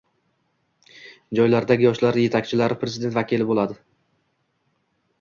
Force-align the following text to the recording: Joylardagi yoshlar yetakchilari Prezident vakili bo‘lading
Joylardagi 1.41 1.87
yoshlar 1.87 2.19
yetakchilari 2.23 2.81
Prezident 2.83 3.17
vakili 3.21 3.51
bo‘lading 3.55 3.81